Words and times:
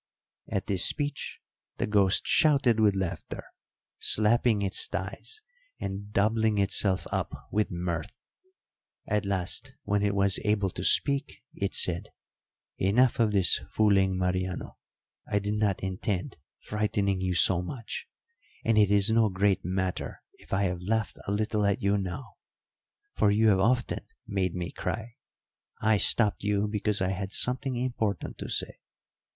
At 0.47 0.65
this 0.65 0.83
speech 0.83 1.39
the 1.77 1.85
ghost 1.85 2.23
shouted 2.25 2.79
with 2.79 2.95
laughter, 2.95 3.43
slapping 3.99 4.63
its 4.63 4.87
thighs, 4.87 5.43
and 5.79 6.11
doubling 6.11 6.57
itself 6.57 7.05
up 7.11 7.31
with 7.51 7.69
mirth. 7.69 8.11
At 9.05 9.27
last, 9.27 9.75
when 9.83 10.01
it 10.01 10.15
was 10.15 10.39
able 10.43 10.71
to 10.71 10.83
speak, 10.83 11.43
it 11.53 11.75
said, 11.75 12.09
'Enough 12.79 13.19
of 13.19 13.31
this 13.31 13.59
fooling, 13.75 14.17
Mariano. 14.17 14.79
I 15.29 15.37
did 15.37 15.53
not 15.53 15.83
intend 15.83 16.35
frightening 16.57 17.21
you 17.21 17.35
so 17.35 17.61
much; 17.61 18.07
and 18.65 18.79
it 18.79 18.89
is 18.89 19.11
no 19.11 19.29
great 19.29 19.63
matter 19.63 20.23
if 20.39 20.51
I 20.51 20.63
have 20.63 20.81
laughed 20.81 21.19
a 21.27 21.31
little 21.31 21.63
at 21.63 21.83
you 21.83 21.95
now, 21.99 22.37
for 23.13 23.29
you 23.29 23.49
have 23.49 23.59
often 23.59 23.99
made 24.25 24.55
me 24.55 24.71
cry. 24.71 25.17
I 25.79 25.97
stopped 25.97 26.41
you 26.43 26.67
because 26.67 27.01
I 27.01 27.09
had 27.09 27.31
something 27.31 27.75
important 27.75 28.39
to 28.39 28.49
say. 28.49 28.79